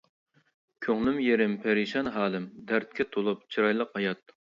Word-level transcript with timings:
كۆڭلۈم 0.85 1.19
يېرىم، 1.27 1.53
پەرىشان 1.67 2.11
ھالىم، 2.17 2.51
دەردكە 2.73 3.11
تولۇپ 3.15 3.49
چىرايلىق 3.55 3.99
ھايات. 4.01 4.31